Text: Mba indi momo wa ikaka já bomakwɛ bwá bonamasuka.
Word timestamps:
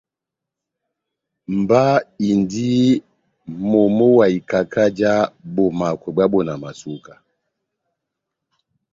Mba 1.57 1.83
indi 2.29 2.71
momo 3.69 4.07
wa 4.17 4.27
ikaka 4.37 4.83
já 4.97 5.13
bomakwɛ 5.53 6.09
bwá 6.15 6.25
bonamasuka. 6.31 7.13